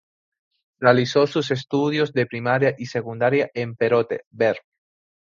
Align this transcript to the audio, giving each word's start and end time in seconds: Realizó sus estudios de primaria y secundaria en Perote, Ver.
Realizó 0.79 1.27
sus 1.27 1.51
estudios 1.51 2.11
de 2.11 2.25
primaria 2.25 2.73
y 2.75 2.87
secundaria 2.87 3.51
en 3.53 3.75
Perote, 3.75 4.23
Ver. 4.31 4.57